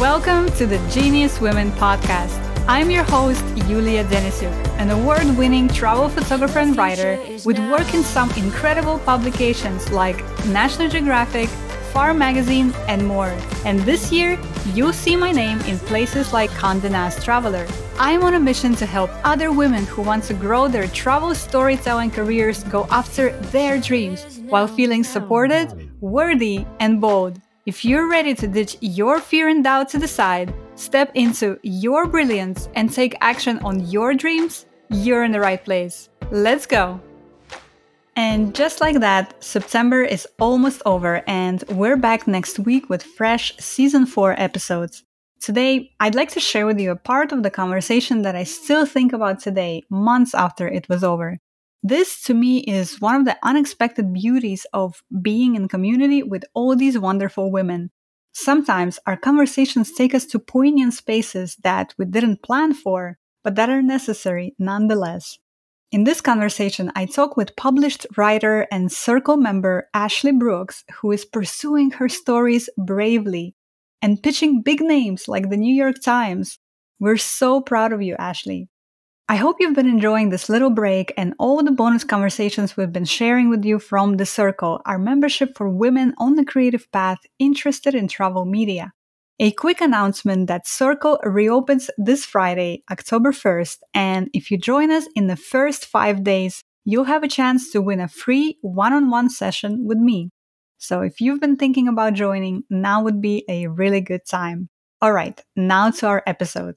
Welcome 0.00 0.48
to 0.52 0.64
the 0.64 0.78
Genius 0.90 1.40
Women 1.40 1.72
podcast. 1.72 2.38
I'm 2.68 2.88
your 2.88 3.02
host, 3.02 3.44
Yulia 3.66 4.04
Denisyuk, 4.04 4.52
an 4.78 4.92
award 4.92 5.36
winning 5.36 5.66
travel 5.66 6.08
photographer 6.08 6.60
and 6.60 6.76
writer 6.76 7.18
with 7.44 7.58
work 7.68 7.92
in 7.92 8.04
some 8.04 8.30
incredible 8.36 9.00
publications 9.00 9.90
like 9.90 10.22
National 10.46 10.88
Geographic, 10.88 11.48
AFAR 11.48 12.16
Magazine, 12.16 12.72
and 12.86 13.04
more. 13.08 13.36
And 13.64 13.80
this 13.80 14.12
year, 14.12 14.38
you'll 14.72 14.92
see 14.92 15.16
my 15.16 15.32
name 15.32 15.58
in 15.62 15.80
places 15.80 16.32
like 16.32 16.50
Condé 16.50 16.92
Nast 16.92 17.24
Traveler. 17.24 17.66
I'm 17.98 18.22
on 18.22 18.34
a 18.34 18.40
mission 18.40 18.76
to 18.76 18.86
help 18.86 19.10
other 19.24 19.50
women 19.50 19.84
who 19.86 20.02
want 20.02 20.22
to 20.24 20.34
grow 20.34 20.68
their 20.68 20.86
travel 20.86 21.34
storytelling 21.34 22.12
careers 22.12 22.62
go 22.62 22.86
after 22.92 23.32
their 23.50 23.80
dreams 23.80 24.38
while 24.48 24.68
feeling 24.68 25.02
supported, 25.02 25.90
worthy, 26.00 26.64
and 26.78 27.00
bold. 27.00 27.40
If 27.68 27.84
you're 27.84 28.08
ready 28.08 28.34
to 28.34 28.48
ditch 28.48 28.78
your 28.80 29.20
fear 29.20 29.48
and 29.50 29.62
doubt 29.62 29.90
to 29.90 29.98
the 29.98 30.08
side, 30.08 30.54
step 30.74 31.10
into 31.12 31.58
your 31.62 32.06
brilliance, 32.06 32.70
and 32.74 32.90
take 32.90 33.14
action 33.20 33.58
on 33.58 33.86
your 33.90 34.14
dreams, 34.14 34.64
you're 34.88 35.22
in 35.22 35.32
the 35.32 35.40
right 35.40 35.62
place. 35.62 36.08
Let's 36.30 36.64
go! 36.64 36.98
And 38.16 38.54
just 38.54 38.80
like 38.80 39.00
that, 39.00 39.34
September 39.44 40.00
is 40.00 40.26
almost 40.40 40.80
over, 40.86 41.22
and 41.26 41.62
we're 41.68 41.98
back 41.98 42.26
next 42.26 42.58
week 42.58 42.88
with 42.88 43.02
fresh 43.02 43.54
season 43.58 44.06
4 44.06 44.40
episodes. 44.40 45.04
Today, 45.38 45.92
I'd 46.00 46.14
like 46.14 46.30
to 46.30 46.40
share 46.40 46.64
with 46.64 46.80
you 46.80 46.90
a 46.92 46.96
part 46.96 47.32
of 47.32 47.42
the 47.42 47.50
conversation 47.50 48.22
that 48.22 48.34
I 48.34 48.44
still 48.44 48.86
think 48.86 49.12
about 49.12 49.40
today, 49.40 49.82
months 49.90 50.34
after 50.34 50.66
it 50.66 50.88
was 50.88 51.04
over. 51.04 51.36
This, 51.82 52.22
to 52.24 52.34
me, 52.34 52.58
is 52.58 53.00
one 53.00 53.14
of 53.14 53.24
the 53.24 53.36
unexpected 53.42 54.12
beauties 54.12 54.66
of 54.72 55.02
being 55.22 55.54
in 55.54 55.68
community 55.68 56.22
with 56.22 56.44
all 56.54 56.74
these 56.74 56.98
wonderful 56.98 57.52
women. 57.52 57.90
Sometimes 58.32 58.98
our 59.06 59.16
conversations 59.16 59.92
take 59.92 60.14
us 60.14 60.26
to 60.26 60.38
poignant 60.38 60.94
spaces 60.94 61.56
that 61.62 61.94
we 61.98 62.04
didn't 62.04 62.42
plan 62.42 62.74
for, 62.74 63.18
but 63.44 63.54
that 63.54 63.70
are 63.70 63.82
necessary 63.82 64.54
nonetheless. 64.58 65.38
In 65.90 66.04
this 66.04 66.20
conversation, 66.20 66.92
I 66.94 67.06
talk 67.06 67.36
with 67.36 67.56
published 67.56 68.06
writer 68.16 68.66
and 68.70 68.92
Circle 68.92 69.38
member 69.38 69.88
Ashley 69.94 70.32
Brooks, 70.32 70.84
who 71.00 71.12
is 71.12 71.24
pursuing 71.24 71.92
her 71.92 72.08
stories 72.08 72.68
bravely 72.76 73.54
and 74.02 74.22
pitching 74.22 74.62
big 74.62 74.80
names 74.82 75.28
like 75.28 75.48
the 75.48 75.56
New 75.56 75.74
York 75.74 75.96
Times. 76.02 76.58
We're 77.00 77.16
so 77.16 77.60
proud 77.62 77.92
of 77.92 78.02
you, 78.02 78.16
Ashley. 78.18 78.68
I 79.30 79.36
hope 79.36 79.56
you've 79.60 79.74
been 79.74 79.90
enjoying 79.90 80.30
this 80.30 80.48
little 80.48 80.70
break 80.70 81.12
and 81.18 81.34
all 81.38 81.62
the 81.62 81.70
bonus 81.70 82.02
conversations 82.02 82.78
we've 82.78 82.94
been 82.94 83.04
sharing 83.04 83.50
with 83.50 83.62
you 83.62 83.78
from 83.78 84.16
The 84.16 84.24
Circle, 84.24 84.80
our 84.86 84.98
membership 84.98 85.54
for 85.54 85.68
women 85.68 86.14
on 86.16 86.36
the 86.36 86.46
creative 86.46 86.90
path 86.92 87.18
interested 87.38 87.94
in 87.94 88.08
travel 88.08 88.46
media. 88.46 88.94
A 89.38 89.52
quick 89.52 89.82
announcement 89.82 90.46
that 90.46 90.66
Circle 90.66 91.18
reopens 91.24 91.90
this 91.98 92.24
Friday, 92.24 92.84
October 92.90 93.32
1st, 93.32 93.80
and 93.92 94.30
if 94.32 94.50
you 94.50 94.56
join 94.56 94.90
us 94.90 95.06
in 95.14 95.26
the 95.26 95.36
first 95.36 95.84
five 95.84 96.24
days, 96.24 96.64
you'll 96.86 97.04
have 97.04 97.22
a 97.22 97.28
chance 97.28 97.70
to 97.72 97.82
win 97.82 98.00
a 98.00 98.08
free 98.08 98.56
one 98.62 98.94
on 98.94 99.10
one 99.10 99.28
session 99.28 99.84
with 99.84 99.98
me. 99.98 100.30
So 100.78 101.02
if 101.02 101.20
you've 101.20 101.40
been 101.40 101.56
thinking 101.56 101.86
about 101.86 102.14
joining, 102.14 102.62
now 102.70 103.02
would 103.02 103.20
be 103.20 103.44
a 103.46 103.66
really 103.66 104.00
good 104.00 104.24
time. 104.24 104.70
All 105.02 105.12
right, 105.12 105.38
now 105.54 105.90
to 105.90 106.06
our 106.06 106.22
episode. 106.26 106.76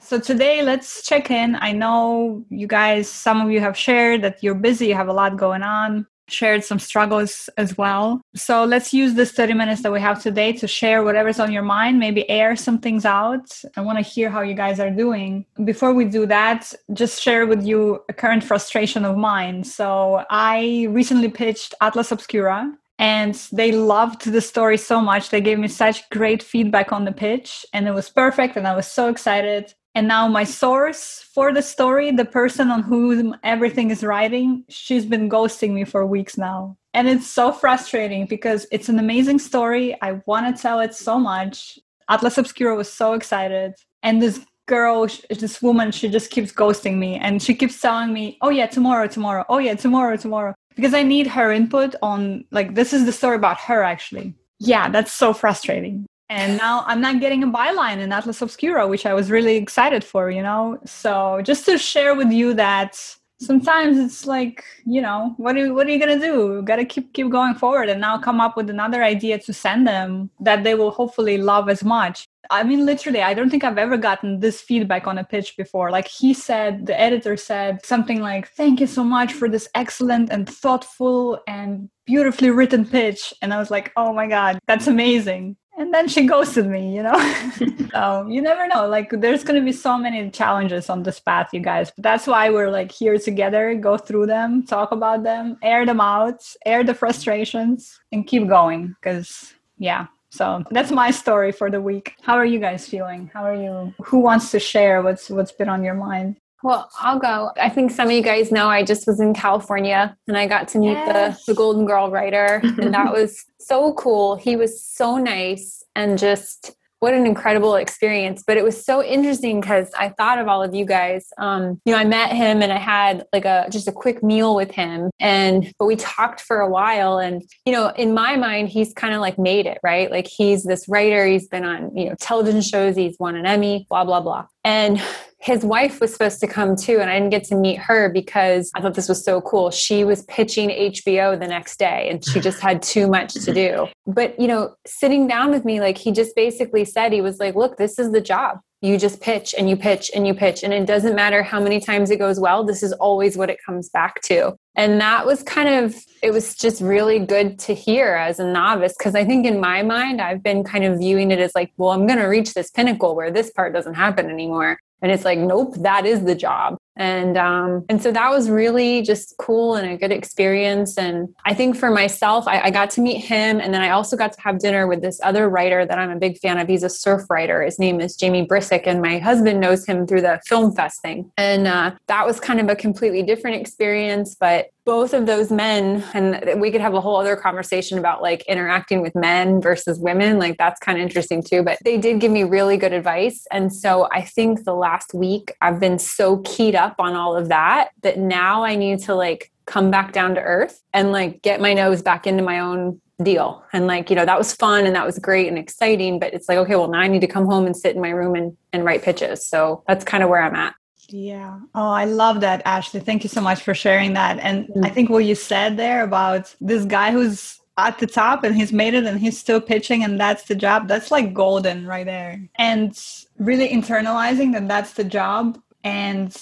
So 0.00 0.18
today, 0.18 0.62
let's 0.62 1.02
check 1.06 1.30
in. 1.30 1.56
I 1.60 1.72
know 1.72 2.44
you 2.50 2.66
guys, 2.66 3.08
some 3.10 3.40
of 3.40 3.50
you 3.50 3.60
have 3.60 3.76
shared 3.76 4.22
that 4.22 4.42
you're 4.42 4.54
busy, 4.54 4.86
you 4.86 4.94
have 4.94 5.08
a 5.08 5.12
lot 5.12 5.36
going 5.36 5.62
on, 5.62 6.06
shared 6.28 6.64
some 6.64 6.78
struggles 6.78 7.50
as 7.58 7.76
well. 7.76 8.20
So 8.34 8.64
let's 8.64 8.94
use 8.94 9.14
this 9.14 9.32
30 9.32 9.54
minutes 9.54 9.82
that 9.82 9.92
we 9.92 10.00
have 10.00 10.22
today 10.22 10.52
to 10.54 10.68
share 10.68 11.02
whatever's 11.02 11.40
on 11.40 11.52
your 11.52 11.62
mind, 11.62 11.98
maybe 11.98 12.28
air 12.30 12.54
some 12.54 12.78
things 12.78 13.04
out. 13.04 13.50
I 13.76 13.80
want 13.80 13.98
to 13.98 14.02
hear 14.02 14.30
how 14.30 14.42
you 14.42 14.54
guys 14.54 14.78
are 14.78 14.90
doing. 14.90 15.44
Before 15.64 15.92
we 15.92 16.04
do 16.04 16.26
that, 16.26 16.72
just 16.92 17.20
share 17.20 17.46
with 17.46 17.66
you 17.66 18.02
a 18.08 18.12
current 18.12 18.44
frustration 18.44 19.04
of 19.04 19.16
mine. 19.16 19.64
So 19.64 20.24
I 20.30 20.86
recently 20.90 21.28
pitched 21.28 21.74
Atlas 21.80 22.12
Obscura 22.12 22.72
and 23.00 23.34
they 23.52 23.72
loved 23.72 24.24
the 24.24 24.40
story 24.40 24.76
so 24.76 25.00
much 25.00 25.30
they 25.30 25.40
gave 25.40 25.58
me 25.58 25.68
such 25.68 26.08
great 26.10 26.42
feedback 26.42 26.92
on 26.92 27.04
the 27.04 27.12
pitch 27.12 27.64
and 27.72 27.86
it 27.86 27.94
was 27.94 28.10
perfect 28.10 28.56
and 28.56 28.66
i 28.66 28.74
was 28.74 28.88
so 28.88 29.08
excited 29.08 29.72
and 29.98 30.06
now 30.06 30.28
my 30.28 30.44
source 30.44 31.28
for 31.34 31.52
the 31.52 31.60
story 31.60 32.12
the 32.12 32.24
person 32.24 32.70
on 32.70 32.84
whom 32.84 33.34
everything 33.42 33.90
is 33.90 34.04
writing 34.04 34.64
she's 34.68 35.04
been 35.04 35.28
ghosting 35.28 35.72
me 35.72 35.84
for 35.84 36.06
weeks 36.06 36.38
now. 36.38 36.76
And 36.94 37.08
it's 37.08 37.26
so 37.26 37.50
frustrating 37.50 38.26
because 38.26 38.64
it's 38.70 38.88
an 38.88 39.00
amazing 39.00 39.40
story. 39.40 39.96
I 40.00 40.20
want 40.26 40.44
to 40.46 40.62
tell 40.62 40.78
it 40.78 40.94
so 40.94 41.18
much. 41.18 41.80
Atlas 42.08 42.38
obscura 42.38 42.76
was 42.76 42.90
so 42.92 43.12
excited. 43.14 43.74
And 44.04 44.22
this 44.22 44.38
girl 44.66 45.08
this 45.30 45.60
woman 45.60 45.90
she 45.90 46.08
just 46.08 46.30
keeps 46.30 46.52
ghosting 46.52 46.98
me. 46.98 47.16
And 47.16 47.42
she 47.42 47.52
keeps 47.56 47.80
telling 47.80 48.12
me 48.12 48.38
oh 48.40 48.50
yeah 48.50 48.68
tomorrow 48.68 49.08
tomorrow. 49.08 49.44
Oh 49.48 49.58
yeah 49.58 49.74
tomorrow 49.74 50.16
tomorrow. 50.16 50.54
Because 50.76 50.94
i 50.94 51.02
need 51.02 51.26
her 51.26 51.50
input 51.50 51.96
on 52.02 52.44
like 52.52 52.76
this 52.76 52.92
is 52.92 53.04
the 53.04 53.16
story 53.20 53.34
about 53.34 53.58
her 53.58 53.82
actually. 53.82 54.32
Yeah 54.60 54.90
that's 54.90 55.10
so 55.10 55.32
frustrating 55.32 56.06
and 56.30 56.58
now 56.58 56.84
I'm 56.86 57.00
not 57.00 57.20
getting 57.20 57.42
a 57.42 57.46
byline 57.46 57.98
in 57.98 58.12
Atlas 58.12 58.42
Obscura, 58.42 58.86
which 58.86 59.06
I 59.06 59.14
was 59.14 59.30
really 59.30 59.56
excited 59.56 60.04
for, 60.04 60.30
you 60.30 60.42
know. 60.42 60.78
So 60.84 61.40
just 61.42 61.64
to 61.66 61.78
share 61.78 62.14
with 62.14 62.30
you 62.30 62.52
that 62.54 62.98
sometimes 63.40 63.98
it's 63.98 64.26
like, 64.26 64.64
you 64.84 65.00
know, 65.00 65.34
what 65.38 65.56
are 65.56 65.72
what 65.72 65.86
are 65.86 65.90
you 65.90 65.98
gonna 65.98 66.18
do? 66.18 66.62
Gotta 66.62 66.84
keep 66.84 67.14
keep 67.14 67.30
going 67.30 67.54
forward 67.54 67.88
and 67.88 68.00
now 68.00 68.18
come 68.18 68.40
up 68.40 68.56
with 68.56 68.68
another 68.68 69.02
idea 69.02 69.38
to 69.38 69.52
send 69.54 69.86
them 69.86 70.30
that 70.40 70.64
they 70.64 70.74
will 70.74 70.90
hopefully 70.90 71.38
love 71.38 71.68
as 71.70 71.82
much. 71.82 72.26
I 72.50 72.62
mean, 72.62 72.86
literally, 72.86 73.20
I 73.22 73.34
don't 73.34 73.50
think 73.50 73.64
I've 73.64 73.78
ever 73.78 73.98
gotten 73.98 74.40
this 74.40 74.60
feedback 74.60 75.06
on 75.06 75.18
a 75.18 75.24
pitch 75.24 75.54
before. 75.56 75.90
Like 75.90 76.08
he 76.08 76.32
said, 76.32 76.86
the 76.86 76.98
editor 76.98 77.36
said 77.36 77.84
something 77.84 78.20
like, 78.20 78.48
Thank 78.48 78.80
you 78.80 78.86
so 78.86 79.04
much 79.04 79.32
for 79.32 79.48
this 79.48 79.68
excellent 79.74 80.30
and 80.30 80.48
thoughtful 80.48 81.40
and 81.46 81.88
beautifully 82.06 82.50
written 82.50 82.86
pitch. 82.86 83.34
And 83.42 83.52
I 83.54 83.58
was 83.58 83.70
like, 83.70 83.92
Oh 83.96 84.12
my 84.12 84.26
God, 84.26 84.58
that's 84.66 84.86
amazing 84.86 85.56
and 85.78 85.94
then 85.94 86.08
she 86.08 86.26
ghosted 86.26 86.66
me 86.66 86.94
you 86.94 87.02
know? 87.02 87.18
So 87.92 88.26
you 88.28 88.42
never 88.42 88.68
know. 88.68 88.86
Like 88.86 89.10
there's 89.10 89.42
going 89.42 89.58
to 89.58 89.64
be 89.64 89.72
so 89.72 89.96
many 89.96 90.30
challenges 90.30 90.90
on 90.90 91.04
this 91.04 91.18
path 91.18 91.48
you 91.52 91.60
guys. 91.60 91.90
But 91.90 92.02
that's 92.02 92.26
why 92.26 92.50
we're 92.50 92.70
like 92.70 92.92
here 92.92 93.16
together 93.18 93.74
go 93.74 93.96
through 93.96 94.26
them 94.26 94.64
talk 94.64 94.92
about 94.92 95.22
them 95.22 95.56
air 95.62 95.86
them 95.86 96.00
out 96.00 96.42
air 96.66 96.84
the 96.84 96.94
frustrations 96.94 97.98
and 98.12 98.26
keep 98.26 98.46
going. 98.46 98.94
Because 99.00 99.54
yeah. 99.78 100.06
So 100.30 100.62
that's 100.70 100.90
my 100.90 101.10
story 101.10 101.52
for 101.52 101.70
the 101.70 101.80
week. 101.80 102.14
How 102.20 102.34
are 102.34 102.44
you 102.44 102.60
guys 102.60 102.86
feeling? 102.86 103.30
How 103.32 103.44
are 103.44 103.56
you? 103.56 103.94
Who 104.04 104.18
wants 104.18 104.50
to 104.50 104.60
share 104.60 105.00
what's 105.00 105.30
what's 105.30 105.52
been 105.52 105.70
on 105.70 105.82
your 105.82 105.94
mind 105.94 106.36
well, 106.62 106.90
I'll 106.98 107.18
go. 107.18 107.50
I 107.56 107.68
think 107.68 107.90
some 107.90 108.08
of 108.08 108.12
you 108.12 108.22
guys 108.22 108.50
know 108.50 108.68
I 108.68 108.82
just 108.82 109.06
was 109.06 109.20
in 109.20 109.32
California 109.32 110.16
and 110.26 110.36
I 110.36 110.46
got 110.46 110.68
to 110.68 110.78
meet 110.78 110.92
yes. 110.92 111.44
the, 111.44 111.52
the 111.52 111.56
Golden 111.56 111.86
Girl 111.86 112.10
writer, 112.10 112.60
and 112.62 112.92
that 112.94 113.12
was 113.12 113.44
so 113.60 113.92
cool. 113.94 114.36
He 114.36 114.56
was 114.56 114.84
so 114.84 115.16
nice 115.16 115.84
and 115.94 116.18
just 116.18 116.72
what 117.00 117.14
an 117.14 117.26
incredible 117.26 117.76
experience 117.76 118.42
but 118.44 118.56
it 118.56 118.64
was 118.64 118.84
so 118.84 119.02
interesting 119.02 119.60
because 119.60 119.90
i 119.96 120.08
thought 120.08 120.38
of 120.38 120.48
all 120.48 120.62
of 120.62 120.74
you 120.74 120.84
guys 120.84 121.28
um, 121.38 121.80
you 121.84 121.92
know 121.92 121.98
i 121.98 122.04
met 122.04 122.32
him 122.32 122.60
and 122.62 122.72
i 122.72 122.78
had 122.78 123.24
like 123.32 123.44
a 123.44 123.66
just 123.70 123.86
a 123.88 123.92
quick 123.92 124.22
meal 124.22 124.54
with 124.54 124.70
him 124.70 125.10
and 125.20 125.72
but 125.78 125.86
we 125.86 125.96
talked 125.96 126.40
for 126.40 126.60
a 126.60 126.68
while 126.68 127.18
and 127.18 127.42
you 127.64 127.72
know 127.72 127.88
in 127.90 128.14
my 128.14 128.36
mind 128.36 128.68
he's 128.68 128.92
kind 128.92 129.14
of 129.14 129.20
like 129.20 129.38
made 129.38 129.66
it 129.66 129.78
right 129.82 130.10
like 130.10 130.26
he's 130.26 130.64
this 130.64 130.88
writer 130.88 131.24
he's 131.26 131.46
been 131.46 131.64
on 131.64 131.96
you 131.96 132.08
know 132.08 132.14
television 132.20 132.60
shows 132.60 132.96
he's 132.96 133.16
won 133.18 133.36
an 133.36 133.46
emmy 133.46 133.86
blah 133.88 134.04
blah 134.04 134.20
blah 134.20 134.44
and 134.68 135.00
his 135.40 135.64
wife 135.64 136.00
was 136.00 136.12
supposed 136.12 136.40
to 136.40 136.46
come 136.46 136.76
too 136.76 136.98
and 137.00 137.08
i 137.08 137.14
didn't 137.14 137.30
get 137.30 137.44
to 137.44 137.54
meet 137.54 137.78
her 137.78 138.10
because 138.10 138.70
i 138.74 138.80
thought 138.80 138.94
this 138.94 139.08
was 139.08 139.24
so 139.24 139.40
cool. 139.40 139.70
She 139.70 140.04
was 140.04 140.22
pitching 140.24 140.68
hbo 140.68 141.38
the 141.38 141.46
next 141.46 141.78
day 141.78 142.08
and 142.10 142.24
she 142.24 142.38
just 142.40 142.60
had 142.60 142.82
too 142.82 143.08
much 143.08 143.34
to 143.34 143.52
do. 143.54 143.86
But 144.06 144.38
you 144.38 144.46
know 144.46 144.74
sitting 144.86 145.26
down 145.26 145.50
with 145.50 145.64
me 145.64 145.80
like 145.80 145.96
he 145.96 146.12
just 146.12 146.36
basically 146.36 146.84
said 146.84 147.12
he 147.12 147.22
was 147.22 147.38
like 147.38 147.54
look 147.54 147.76
this 147.78 147.98
is 147.98 148.12
the 148.12 148.20
job 148.20 148.58
you 148.80 148.96
just 148.96 149.20
pitch 149.20 149.54
and 149.58 149.68
you 149.68 149.76
pitch 149.76 150.10
and 150.14 150.26
you 150.26 150.34
pitch 150.34 150.62
and 150.62 150.72
it 150.72 150.86
doesn't 150.86 151.14
matter 151.14 151.42
how 151.42 151.60
many 151.60 151.80
times 151.80 152.10
it 152.10 152.18
goes 152.18 152.38
well 152.38 152.64
this 152.64 152.82
is 152.82 152.92
always 152.94 153.36
what 153.36 153.50
it 153.50 153.58
comes 153.64 153.88
back 153.88 154.20
to 154.22 154.54
and 154.76 155.00
that 155.00 155.26
was 155.26 155.42
kind 155.42 155.68
of 155.68 155.96
it 156.22 156.32
was 156.32 156.54
just 156.54 156.80
really 156.80 157.18
good 157.18 157.58
to 157.58 157.74
hear 157.74 158.14
as 158.14 158.38
a 158.38 158.46
novice 158.46 158.94
because 158.96 159.14
i 159.14 159.24
think 159.24 159.44
in 159.46 159.58
my 159.58 159.82
mind 159.82 160.20
i've 160.20 160.42
been 160.42 160.62
kind 160.62 160.84
of 160.84 160.98
viewing 160.98 161.30
it 161.30 161.40
as 161.40 161.52
like 161.54 161.72
well 161.76 161.90
i'm 161.90 162.06
going 162.06 162.18
to 162.18 162.26
reach 162.26 162.54
this 162.54 162.70
pinnacle 162.70 163.16
where 163.16 163.30
this 163.30 163.50
part 163.50 163.72
doesn't 163.72 163.94
happen 163.94 164.30
anymore 164.30 164.78
and 165.00 165.12
it's 165.12 165.24
like, 165.24 165.38
nope, 165.38 165.74
that 165.78 166.06
is 166.06 166.24
the 166.24 166.34
job. 166.34 166.76
And 166.98 167.36
um, 167.38 167.84
and 167.88 168.02
so 168.02 168.12
that 168.12 168.30
was 168.30 168.50
really 168.50 169.02
just 169.02 169.34
cool 169.38 169.76
and 169.76 169.90
a 169.90 169.96
good 169.96 170.12
experience. 170.12 170.98
And 170.98 171.28
I 171.44 171.54
think 171.54 171.76
for 171.76 171.90
myself, 171.90 172.46
I, 172.46 172.60
I 172.62 172.70
got 172.70 172.90
to 172.90 173.00
meet 173.00 173.20
him, 173.20 173.60
and 173.60 173.72
then 173.72 173.80
I 173.80 173.90
also 173.90 174.16
got 174.16 174.32
to 174.32 174.40
have 174.40 174.58
dinner 174.58 174.86
with 174.86 175.00
this 175.00 175.20
other 175.22 175.48
writer 175.48 175.86
that 175.86 175.98
I'm 175.98 176.10
a 176.10 176.18
big 176.18 176.38
fan 176.38 176.58
of. 176.58 176.68
He's 176.68 176.82
a 176.82 176.90
surf 176.90 177.22
writer. 177.30 177.62
His 177.62 177.78
name 177.78 178.00
is 178.00 178.16
Jamie 178.16 178.46
Brisick 178.46 178.86
and 178.86 179.00
my 179.00 179.18
husband 179.18 179.60
knows 179.60 179.86
him 179.86 180.06
through 180.06 180.22
the 180.22 180.40
film 180.46 180.74
fest 180.74 181.00
thing. 181.02 181.30
And 181.36 181.66
uh, 181.66 181.92
that 182.06 182.26
was 182.26 182.40
kind 182.40 182.60
of 182.60 182.68
a 182.68 182.76
completely 182.76 183.22
different 183.22 183.56
experience, 183.56 184.34
but 184.34 184.70
both 184.88 185.12
of 185.12 185.26
those 185.26 185.50
men 185.50 186.02
and 186.14 186.62
we 186.62 186.70
could 186.70 186.80
have 186.80 186.94
a 186.94 187.00
whole 187.00 187.16
other 187.16 187.36
conversation 187.36 187.98
about 187.98 188.22
like 188.22 188.42
interacting 188.48 189.02
with 189.02 189.14
men 189.14 189.60
versus 189.60 189.98
women 189.98 190.38
like 190.38 190.56
that's 190.56 190.80
kind 190.80 190.96
of 190.96 191.02
interesting 191.02 191.42
too 191.42 191.62
but 191.62 191.76
they 191.84 191.98
did 191.98 192.20
give 192.20 192.32
me 192.32 192.42
really 192.42 192.78
good 192.78 192.94
advice 192.94 193.46
and 193.52 193.70
so 193.70 194.08
i 194.12 194.22
think 194.22 194.64
the 194.64 194.72
last 194.72 195.12
week 195.12 195.52
i've 195.60 195.78
been 195.78 195.98
so 195.98 196.38
keyed 196.38 196.74
up 196.74 196.87
on 196.98 197.14
all 197.14 197.36
of 197.36 197.48
that 197.48 197.90
that 198.02 198.18
now 198.18 198.64
i 198.64 198.74
need 198.74 198.98
to 198.98 199.14
like 199.14 199.50
come 199.66 199.90
back 199.90 200.12
down 200.12 200.34
to 200.34 200.40
earth 200.40 200.82
and 200.94 201.12
like 201.12 201.42
get 201.42 201.60
my 201.60 201.74
nose 201.74 202.02
back 202.02 202.26
into 202.26 202.42
my 202.42 202.58
own 202.58 203.00
deal 203.22 203.64
and 203.72 203.86
like 203.86 204.10
you 204.10 204.16
know 204.16 204.24
that 204.24 204.38
was 204.38 204.54
fun 204.54 204.86
and 204.86 204.94
that 204.94 205.04
was 205.04 205.18
great 205.18 205.48
and 205.48 205.58
exciting 205.58 206.18
but 206.18 206.32
it's 206.32 206.48
like 206.48 206.56
okay 206.56 206.76
well 206.76 206.88
now 206.88 207.00
i 207.00 207.08
need 207.08 207.20
to 207.20 207.26
come 207.26 207.46
home 207.46 207.66
and 207.66 207.76
sit 207.76 207.96
in 207.96 208.00
my 208.00 208.10
room 208.10 208.34
and, 208.34 208.56
and 208.72 208.84
write 208.84 209.02
pitches 209.02 209.44
so 209.44 209.82
that's 209.88 210.04
kind 210.04 210.22
of 210.22 210.30
where 210.30 210.42
i'm 210.42 210.54
at 210.54 210.74
yeah. 211.10 211.58
Oh, 211.74 211.88
I 211.88 212.04
love 212.04 212.42
that, 212.42 212.60
Ashley. 212.66 213.00
Thank 213.00 213.24
you 213.24 213.30
so 213.30 213.40
much 213.40 213.62
for 213.62 213.74
sharing 213.74 214.12
that. 214.12 214.38
And 214.40 214.68
mm-hmm. 214.68 214.84
I 214.84 214.90
think 214.90 215.08
what 215.08 215.24
you 215.24 215.34
said 215.34 215.76
there 215.76 216.04
about 216.04 216.54
this 216.60 216.84
guy 216.84 217.12
who's 217.12 217.58
at 217.78 217.98
the 217.98 218.06
top 218.06 218.44
and 218.44 218.54
he's 218.54 218.72
made 218.72 218.92
it 218.92 219.04
and 219.04 219.18
he's 219.18 219.38
still 219.38 219.60
pitching 219.60 220.04
and 220.04 220.20
that's 220.20 220.44
the 220.44 220.54
job, 220.54 220.88
that's 220.88 221.10
like 221.10 221.32
golden 221.32 221.86
right 221.86 222.04
there. 222.04 222.40
And 222.56 222.98
really 223.38 223.68
internalizing 223.68 224.52
that 224.52 224.68
that's 224.68 224.92
the 224.94 225.04
job. 225.04 225.58
And 225.84 226.36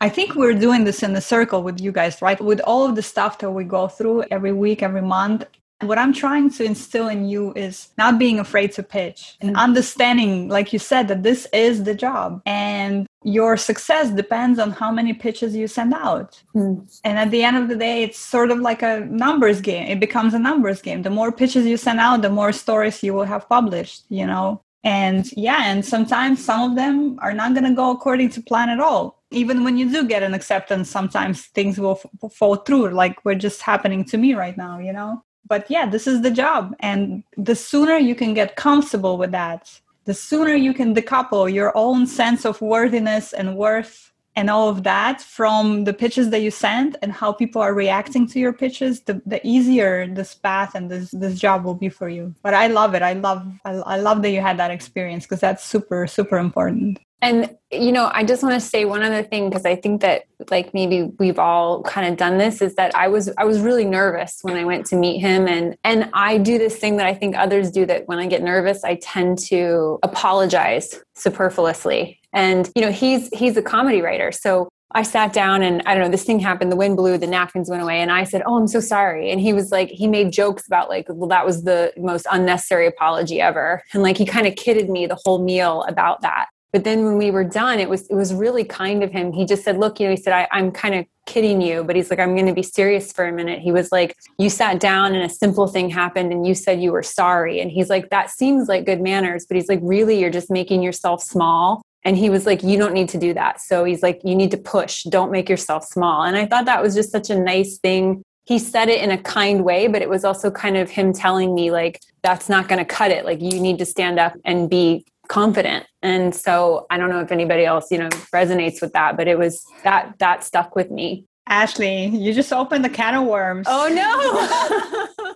I 0.00 0.08
think 0.08 0.34
we're 0.34 0.54
doing 0.54 0.84
this 0.84 1.02
in 1.02 1.12
the 1.12 1.20
circle 1.20 1.62
with 1.62 1.80
you 1.80 1.92
guys, 1.92 2.22
right? 2.22 2.40
With 2.40 2.60
all 2.60 2.86
of 2.86 2.94
the 2.94 3.02
stuff 3.02 3.38
that 3.38 3.50
we 3.50 3.64
go 3.64 3.88
through 3.88 4.24
every 4.30 4.52
week, 4.52 4.82
every 4.82 5.02
month, 5.02 5.44
what 5.80 5.98
I'm 5.98 6.12
trying 6.12 6.50
to 6.50 6.64
instill 6.64 7.08
in 7.08 7.28
you 7.28 7.52
is 7.54 7.90
not 7.96 8.18
being 8.18 8.38
afraid 8.40 8.72
to 8.72 8.82
pitch 8.82 9.36
and 9.40 9.54
mm. 9.54 9.58
understanding, 9.58 10.48
like 10.48 10.72
you 10.72 10.78
said, 10.78 11.06
that 11.08 11.22
this 11.22 11.46
is 11.52 11.84
the 11.84 11.94
job 11.94 12.42
and 12.46 13.06
your 13.22 13.56
success 13.56 14.10
depends 14.10 14.58
on 14.58 14.72
how 14.72 14.90
many 14.90 15.12
pitches 15.12 15.54
you 15.54 15.68
send 15.68 15.94
out. 15.94 16.42
Mm. 16.54 17.00
And 17.04 17.18
at 17.18 17.30
the 17.30 17.42
end 17.42 17.56
of 17.56 17.68
the 17.68 17.76
day, 17.76 18.02
it's 18.02 18.18
sort 18.18 18.50
of 18.50 18.58
like 18.58 18.82
a 18.82 19.00
numbers 19.00 19.60
game. 19.60 19.86
It 19.86 20.00
becomes 20.00 20.34
a 20.34 20.38
numbers 20.38 20.82
game. 20.82 21.02
The 21.02 21.10
more 21.10 21.30
pitches 21.30 21.64
you 21.66 21.76
send 21.76 22.00
out, 22.00 22.22
the 22.22 22.30
more 22.30 22.52
stories 22.52 23.02
you 23.02 23.14
will 23.14 23.24
have 23.24 23.48
published, 23.48 24.04
you 24.08 24.26
know? 24.26 24.60
And 24.84 25.30
yeah, 25.36 25.64
and 25.64 25.84
sometimes 25.84 26.44
some 26.44 26.70
of 26.70 26.76
them 26.76 27.18
are 27.20 27.34
not 27.34 27.52
going 27.52 27.64
to 27.64 27.74
go 27.74 27.90
according 27.90 28.30
to 28.30 28.42
plan 28.42 28.68
at 28.68 28.80
all. 28.80 29.17
Even 29.30 29.62
when 29.64 29.76
you 29.76 29.90
do 29.90 30.06
get 30.06 30.22
an 30.22 30.34
acceptance, 30.34 30.90
sometimes 30.90 31.46
things 31.46 31.78
will 31.78 32.00
f- 32.02 32.32
fall 32.32 32.56
through, 32.56 32.90
like 32.90 33.24
we're 33.24 33.34
just 33.34 33.62
happening 33.62 34.04
to 34.06 34.16
me 34.16 34.34
right 34.34 34.56
now, 34.56 34.78
you 34.78 34.92
know? 34.92 35.22
but 35.48 35.68
yeah 35.70 35.86
this 35.88 36.06
is 36.06 36.22
the 36.22 36.30
job 36.30 36.74
and 36.80 37.24
the 37.36 37.54
sooner 37.54 37.96
you 37.96 38.14
can 38.14 38.34
get 38.34 38.56
comfortable 38.56 39.18
with 39.18 39.30
that 39.32 39.80
the 40.04 40.14
sooner 40.14 40.54
you 40.54 40.72
can 40.72 40.94
decouple 40.94 41.52
your 41.52 41.76
own 41.76 42.06
sense 42.06 42.44
of 42.44 42.60
worthiness 42.60 43.32
and 43.32 43.56
worth 43.56 44.12
and 44.36 44.48
all 44.48 44.68
of 44.68 44.84
that 44.84 45.20
from 45.20 45.82
the 45.82 45.92
pitches 45.92 46.30
that 46.30 46.42
you 46.42 46.50
send 46.50 46.96
and 47.02 47.12
how 47.12 47.32
people 47.32 47.60
are 47.60 47.74
reacting 47.74 48.26
to 48.26 48.38
your 48.38 48.52
pitches 48.52 49.00
the, 49.02 49.20
the 49.26 49.44
easier 49.44 50.06
this 50.06 50.34
path 50.34 50.74
and 50.76 50.90
this 50.90 51.10
this 51.10 51.38
job 51.40 51.64
will 51.64 51.74
be 51.74 51.88
for 51.88 52.08
you. 52.08 52.32
But 52.42 52.54
i 52.54 52.68
love 52.68 52.94
it. 52.94 53.02
I 53.02 53.14
love 53.14 53.42
i, 53.64 53.72
I 53.72 53.96
love 53.96 54.22
that 54.22 54.30
you 54.30 54.40
had 54.40 54.58
that 54.58 54.70
experience 54.70 55.24
because 55.24 55.40
that's 55.40 55.64
super 55.64 56.06
super 56.06 56.38
important 56.38 57.00
and, 57.20 57.56
you 57.72 57.90
know, 57.90 58.10
I 58.12 58.22
just 58.22 58.44
want 58.44 58.54
to 58.54 58.60
say 58.60 58.84
one 58.84 59.02
other 59.02 59.24
thing 59.24 59.48
because 59.48 59.66
I 59.66 59.74
think 59.74 60.02
that 60.02 60.22
like 60.50 60.72
maybe 60.72 61.10
we've 61.18 61.38
all 61.38 61.82
kind 61.82 62.06
of 62.08 62.16
done 62.16 62.38
this 62.38 62.62
is 62.62 62.76
that 62.76 62.94
I 62.94 63.08
was 63.08 63.30
I 63.36 63.44
was 63.44 63.60
really 63.60 63.84
nervous 63.84 64.38
when 64.42 64.56
I 64.56 64.64
went 64.64 64.86
to 64.86 64.96
meet 64.96 65.18
him 65.18 65.48
and 65.48 65.76
and 65.82 66.10
I 66.12 66.38
do 66.38 66.58
this 66.58 66.76
thing 66.76 66.96
that 66.98 67.06
I 67.06 67.14
think 67.14 67.36
others 67.36 67.72
do 67.72 67.84
that 67.86 68.06
when 68.06 68.20
I 68.20 68.26
get 68.26 68.42
nervous 68.42 68.84
I 68.84 68.96
tend 68.96 69.38
to 69.46 69.98
apologize 70.04 71.02
superfluously. 71.16 72.20
And 72.32 72.70
you 72.76 72.82
know, 72.82 72.92
he's 72.92 73.28
he's 73.36 73.56
a 73.56 73.62
comedy 73.62 74.00
writer. 74.00 74.30
So 74.30 74.68
I 74.92 75.02
sat 75.02 75.32
down 75.32 75.62
and 75.62 75.82
I 75.86 75.94
don't 75.94 76.04
know, 76.04 76.10
this 76.10 76.24
thing 76.24 76.38
happened, 76.38 76.72
the 76.72 76.76
wind 76.76 76.96
blew, 76.96 77.18
the 77.18 77.26
napkins 77.26 77.68
went 77.68 77.82
away. 77.82 78.00
And 78.00 78.12
I 78.12 78.24
said, 78.24 78.42
Oh, 78.46 78.56
I'm 78.56 78.68
so 78.68 78.80
sorry. 78.80 79.30
And 79.30 79.40
he 79.40 79.52
was 79.52 79.72
like, 79.72 79.90
he 79.90 80.06
made 80.06 80.32
jokes 80.32 80.66
about 80.66 80.88
like, 80.88 81.06
well, 81.10 81.28
that 81.28 81.44
was 81.44 81.64
the 81.64 81.92
most 81.98 82.26
unnecessary 82.30 82.86
apology 82.86 83.40
ever. 83.40 83.82
And 83.92 84.02
like, 84.02 84.16
he 84.16 84.24
kind 84.24 84.46
of 84.46 84.56
kidded 84.56 84.88
me 84.88 85.06
the 85.06 85.18
whole 85.24 85.44
meal 85.44 85.82
about 85.82 86.22
that 86.22 86.46
but 86.72 86.84
then 86.84 87.04
when 87.04 87.16
we 87.16 87.30
were 87.30 87.44
done 87.44 87.78
it 87.78 87.88
was 87.88 88.06
it 88.08 88.14
was 88.14 88.34
really 88.34 88.64
kind 88.64 89.02
of 89.02 89.10
him. 89.10 89.32
He 89.32 89.44
just 89.44 89.64
said 89.64 89.78
look 89.78 90.00
you 90.00 90.06
know 90.06 90.14
he 90.14 90.20
said 90.20 90.32
I, 90.32 90.48
i'm 90.52 90.70
kind 90.70 90.94
of 90.94 91.06
kidding 91.26 91.60
you 91.60 91.84
but 91.84 91.94
he's 91.94 92.10
like 92.10 92.18
i'm 92.18 92.34
going 92.34 92.46
to 92.46 92.54
be 92.54 92.62
serious 92.62 93.12
for 93.12 93.26
a 93.26 93.32
minute. 93.32 93.60
He 93.60 93.72
was 93.72 93.92
like 93.92 94.16
you 94.38 94.50
sat 94.50 94.80
down 94.80 95.14
and 95.14 95.24
a 95.24 95.28
simple 95.28 95.66
thing 95.66 95.90
happened 95.90 96.32
and 96.32 96.46
you 96.46 96.54
said 96.54 96.80
you 96.80 96.92
were 96.92 97.02
sorry. 97.02 97.60
And 97.60 97.70
he's 97.70 97.88
like 97.88 98.10
that 98.10 98.30
seems 98.30 98.68
like 98.68 98.86
good 98.86 99.00
manners 99.00 99.46
but 99.46 99.56
he's 99.56 99.68
like 99.68 99.80
really 99.82 100.18
you're 100.18 100.30
just 100.30 100.50
making 100.50 100.82
yourself 100.82 101.22
small? 101.22 101.82
And 102.04 102.16
he 102.16 102.30
was 102.30 102.46
like 102.46 102.62
you 102.62 102.78
don't 102.78 102.94
need 102.94 103.08
to 103.10 103.18
do 103.18 103.34
that. 103.34 103.60
So 103.60 103.84
he's 103.84 104.02
like 104.02 104.20
you 104.24 104.34
need 104.34 104.50
to 104.52 104.58
push. 104.58 105.04
Don't 105.04 105.30
make 105.30 105.48
yourself 105.48 105.84
small. 105.84 106.22
And 106.22 106.36
i 106.36 106.46
thought 106.46 106.66
that 106.66 106.82
was 106.82 106.94
just 106.94 107.10
such 107.10 107.30
a 107.30 107.38
nice 107.38 107.78
thing. 107.78 108.22
He 108.46 108.58
said 108.58 108.88
it 108.88 109.02
in 109.02 109.10
a 109.10 109.18
kind 109.18 109.64
way 109.64 109.88
but 109.88 110.02
it 110.02 110.08
was 110.08 110.24
also 110.24 110.50
kind 110.50 110.76
of 110.76 110.90
him 110.90 111.12
telling 111.12 111.54
me 111.54 111.70
like 111.70 112.00
that's 112.22 112.48
not 112.48 112.68
going 112.68 112.78
to 112.78 112.84
cut 112.84 113.10
it. 113.10 113.24
Like 113.24 113.40
you 113.40 113.60
need 113.60 113.78
to 113.78 113.86
stand 113.86 114.18
up 114.18 114.34
and 114.44 114.68
be 114.70 115.04
confident. 115.28 115.86
And 116.02 116.34
so 116.34 116.86
i 116.90 116.96
don't 116.96 117.10
know 117.10 117.20
if 117.20 117.32
anybody 117.32 117.64
else 117.64 117.90
you 117.90 117.98
know 117.98 118.08
resonates 118.34 118.80
with 118.80 118.92
that 118.92 119.16
but 119.16 119.28
it 119.28 119.38
was 119.38 119.64
that 119.84 120.14
that 120.18 120.44
stuck 120.44 120.74
with 120.74 120.90
me. 120.90 121.24
Ashley 121.46 122.06
you 122.06 122.34
just 122.34 122.52
opened 122.52 122.84
the 122.84 122.90
can 122.90 123.14
of 123.14 123.26
worms. 123.26 123.66
Oh 123.68 123.88
no. 123.88 125.14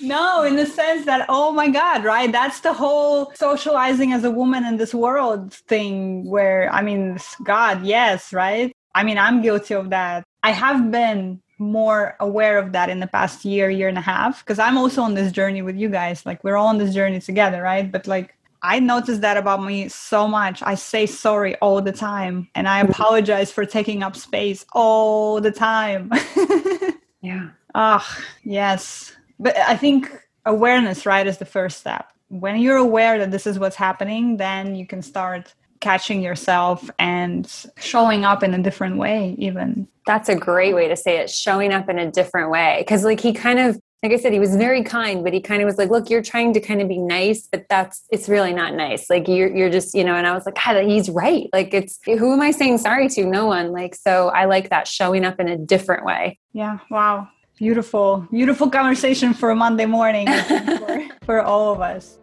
No 0.00 0.44
in 0.44 0.56
the 0.56 0.66
sense 0.66 1.04
that 1.06 1.26
oh 1.28 1.50
my 1.50 1.68
god 1.68 2.04
right? 2.04 2.30
That's 2.30 2.60
the 2.60 2.72
whole 2.72 3.32
socializing 3.34 4.12
as 4.12 4.24
a 4.24 4.30
woman 4.30 4.64
in 4.64 4.76
this 4.76 4.94
world 4.94 5.52
thing 5.52 6.24
where 6.24 6.72
i 6.72 6.82
mean 6.82 7.18
god 7.44 7.84
yes 7.84 8.32
right? 8.32 8.72
I 8.94 9.02
mean 9.02 9.18
i'm 9.18 9.42
guilty 9.42 9.74
of 9.74 9.90
that. 9.90 10.24
I 10.42 10.52
have 10.52 10.90
been 10.90 11.42
more 11.58 12.14
aware 12.20 12.58
of 12.58 12.72
that 12.72 12.90
in 12.90 13.00
the 13.00 13.06
past 13.06 13.44
year 13.44 13.70
year 13.70 13.88
and 13.88 13.98
a 13.98 14.02
half 14.02 14.44
because 14.44 14.58
i'm 14.58 14.76
also 14.76 15.00
on 15.02 15.14
this 15.14 15.32
journey 15.32 15.62
with 15.62 15.76
you 15.76 15.88
guys. 15.88 16.24
Like 16.24 16.44
we're 16.44 16.56
all 16.56 16.68
on 16.68 16.78
this 16.78 16.94
journey 16.94 17.20
together 17.20 17.62
right? 17.62 17.90
But 17.90 18.06
like 18.06 18.35
I 18.66 18.80
notice 18.80 19.18
that 19.18 19.36
about 19.36 19.62
me 19.62 19.88
so 19.88 20.26
much. 20.26 20.60
I 20.60 20.74
say 20.74 21.06
sorry 21.06 21.54
all 21.56 21.80
the 21.80 21.92
time 21.92 22.48
and 22.56 22.66
I 22.66 22.80
apologize 22.80 23.52
for 23.52 23.64
taking 23.64 24.02
up 24.02 24.16
space 24.16 24.66
all 24.72 25.40
the 25.40 25.52
time. 25.52 26.10
yeah. 27.22 27.50
Ah, 27.76 28.04
oh, 28.04 28.24
yes. 28.42 29.14
But 29.38 29.56
I 29.56 29.76
think 29.76 30.10
awareness, 30.46 31.06
right, 31.06 31.28
is 31.28 31.38
the 31.38 31.44
first 31.44 31.78
step. 31.78 32.10
When 32.28 32.58
you're 32.58 32.76
aware 32.76 33.18
that 33.18 33.30
this 33.30 33.46
is 33.46 33.56
what's 33.56 33.76
happening, 33.76 34.38
then 34.38 34.74
you 34.74 34.84
can 34.84 35.00
start 35.00 35.54
catching 35.78 36.20
yourself 36.20 36.90
and 36.98 37.48
showing 37.76 38.24
up 38.24 38.42
in 38.42 38.52
a 38.52 38.62
different 38.62 38.96
way, 38.96 39.36
even. 39.38 39.86
That's 40.06 40.28
a 40.28 40.34
great 40.34 40.74
way 40.74 40.88
to 40.88 40.96
say 40.96 41.18
it, 41.18 41.30
showing 41.30 41.72
up 41.72 41.88
in 41.88 42.00
a 42.00 42.10
different 42.10 42.50
way. 42.50 42.78
Because, 42.80 43.04
like, 43.04 43.20
he 43.20 43.32
kind 43.32 43.60
of 43.60 43.80
like 44.02 44.12
I 44.12 44.16
said, 44.16 44.32
he 44.32 44.38
was 44.38 44.54
very 44.56 44.82
kind, 44.82 45.24
but 45.24 45.32
he 45.32 45.40
kind 45.40 45.62
of 45.62 45.66
was 45.66 45.78
like, 45.78 45.90
"Look, 45.90 46.10
you're 46.10 46.22
trying 46.22 46.52
to 46.54 46.60
kind 46.60 46.82
of 46.82 46.88
be 46.88 46.98
nice, 46.98 47.48
but 47.50 47.64
that's 47.68 48.04
it's 48.10 48.28
really 48.28 48.52
not 48.52 48.74
nice. 48.74 49.08
Like 49.08 49.26
you're 49.26 49.54
you're 49.54 49.70
just 49.70 49.94
you 49.94 50.04
know." 50.04 50.14
And 50.14 50.26
I 50.26 50.34
was 50.34 50.44
like, 50.46 50.56
"God, 50.62 50.84
he's 50.84 51.08
right. 51.08 51.48
Like 51.52 51.72
it's 51.72 51.98
who 52.04 52.32
am 52.32 52.40
I 52.40 52.50
saying 52.50 52.78
sorry 52.78 53.08
to? 53.10 53.24
No 53.24 53.46
one. 53.46 53.72
Like 53.72 53.94
so, 53.94 54.28
I 54.28 54.44
like 54.44 54.70
that 54.70 54.86
showing 54.86 55.24
up 55.24 55.40
in 55.40 55.48
a 55.48 55.56
different 55.56 56.04
way. 56.04 56.38
Yeah. 56.52 56.78
Wow. 56.90 57.28
Beautiful, 57.56 58.26
beautiful 58.30 58.68
conversation 58.68 59.32
for 59.32 59.48
a 59.48 59.56
Monday 59.56 59.86
morning 59.86 60.26
for, 60.48 61.08
for 61.24 61.40
all 61.40 61.72
of 61.72 61.80
us. 61.80 62.18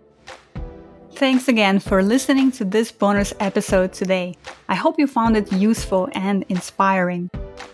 Thanks 1.16 1.48
again 1.48 1.80
for 1.80 2.04
listening 2.04 2.52
to 2.54 2.66
this 2.66 2.92
bonus 2.92 3.34
episode 3.40 3.94
today. 3.94 4.36
I 4.70 4.76
hope 4.76 5.00
you 5.00 5.08
found 5.08 5.36
it 5.38 5.52
useful 5.52 6.08
and 6.14 6.46
inspiring. 6.50 7.32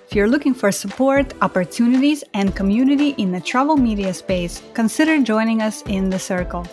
If 0.10 0.16
you're 0.16 0.28
looking 0.28 0.54
for 0.54 0.72
support, 0.72 1.34
opportunities, 1.42 2.24
and 2.34 2.56
community 2.56 3.10
in 3.18 3.32
the 3.32 3.40
travel 3.40 3.78
media 3.78 4.14
space, 4.14 4.62
consider 4.74 5.22
joining 5.22 5.62
us 5.62 5.84
in 5.84 6.10
The 6.10 6.18
Circle. 6.18 6.66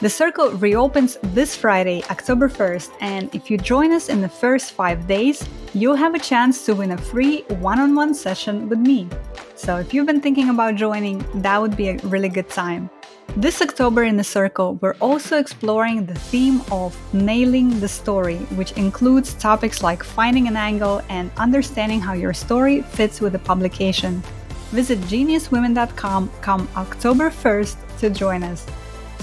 The 0.00 0.10
Circle 0.10 0.50
reopens 0.52 1.16
this 1.34 1.56
Friday, 1.56 2.02
October 2.10 2.48
1st, 2.48 2.90
and 3.00 3.34
if 3.34 3.50
you 3.50 3.56
join 3.56 3.92
us 3.92 4.08
in 4.08 4.20
the 4.20 4.28
first 4.28 4.72
five 4.72 5.06
days, 5.08 5.42
you'll 5.72 5.96
have 5.96 6.14
a 6.14 6.18
chance 6.18 6.66
to 6.66 6.74
win 6.74 6.92
a 6.92 6.98
free 6.98 7.42
one 7.60 7.80
on 7.80 7.94
one 7.94 8.12
session 8.12 8.68
with 8.68 8.78
me. 8.78 9.08
So 9.54 9.78
if 9.78 9.94
you've 9.94 10.06
been 10.06 10.20
thinking 10.20 10.50
about 10.50 10.74
joining, 10.74 11.24
that 11.40 11.60
would 11.60 11.76
be 11.76 11.88
a 11.88 11.96
really 12.04 12.28
good 12.28 12.50
time. 12.50 12.90
This 13.38 13.60
October 13.60 14.04
in 14.04 14.16
the 14.16 14.24
Circle, 14.24 14.78
we're 14.80 14.96
also 14.98 15.36
exploring 15.36 16.06
the 16.06 16.14
theme 16.14 16.62
of 16.72 16.96
nailing 17.12 17.80
the 17.80 17.88
story, 17.88 18.38
which 18.56 18.72
includes 18.72 19.34
topics 19.34 19.82
like 19.82 20.02
finding 20.02 20.48
an 20.48 20.56
angle 20.56 21.02
and 21.10 21.30
understanding 21.36 22.00
how 22.00 22.14
your 22.14 22.32
story 22.32 22.80
fits 22.80 23.20
with 23.20 23.34
the 23.34 23.38
publication. 23.38 24.22
Visit 24.70 25.00
geniuswomen.com 25.00 26.30
come 26.40 26.66
October 26.78 27.28
1st 27.28 27.98
to 27.98 28.08
join 28.08 28.42
us. 28.42 28.64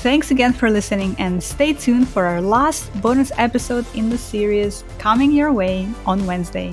Thanks 0.05 0.29
again 0.29 0.53
for 0.53 0.69
listening 0.69 1.15
and 1.17 1.41
stay 1.41 1.73
tuned 1.73 2.07
for 2.07 2.25
our 2.25 2.39
last 2.39 2.93
bonus 3.01 3.31
episode 3.37 3.87
in 3.95 4.11
the 4.11 4.17
series 4.19 4.83
coming 4.99 5.31
your 5.31 5.51
way 5.51 5.89
on 6.05 6.27
Wednesday. 6.27 6.71